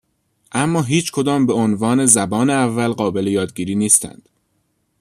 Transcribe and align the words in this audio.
اما 0.51 0.81
هیچ 0.81 1.11
کدام 1.11 1.45
به 1.45 1.53
عنوان 1.53 2.05
زبان 2.05 2.49
اول 2.49 2.91
قابل 2.93 3.27
یادگیری 3.27 3.75
نیستند. 3.75 4.29